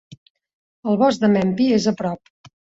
[0.93, 2.53] El bosc de Mempi és a prop.